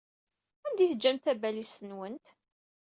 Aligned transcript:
Anda 0.65 0.81
ay 0.83 0.89
teǧǧamt 0.91 1.23
tabalizt-nwent? 1.25 2.25